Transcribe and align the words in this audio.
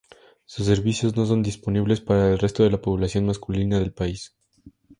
Sus 0.45 0.65
servicios 0.65 1.15
no 1.15 1.27
son 1.27 1.43
disponibles 1.43 2.01
para 2.01 2.31
el 2.31 2.39
resto 2.39 2.63
de 2.63 2.71
la 2.71 2.81
población 2.81 3.27
masculina 3.27 3.77
del 3.77 3.93
país. 3.93 4.35